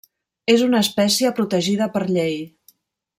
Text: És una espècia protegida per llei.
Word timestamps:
És 0.53 0.61
una 0.67 0.79
espècia 0.85 1.33
protegida 1.41 1.89
per 1.99 2.03
llei. 2.17 2.37